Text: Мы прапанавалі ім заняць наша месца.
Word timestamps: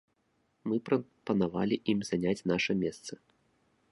Мы 0.71 0.75
прапанавалі 0.89 1.75
ім 1.93 1.99
заняць 2.11 2.47
наша 2.53 2.71
месца. 2.83 3.13